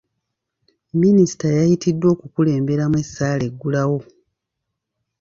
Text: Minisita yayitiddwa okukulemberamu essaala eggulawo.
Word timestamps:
Minisita 1.01 1.47
yayitiddwa 1.57 2.07
okukulemberamu 2.15 2.95
essaala 3.03 3.43
eggulawo. 3.49 3.99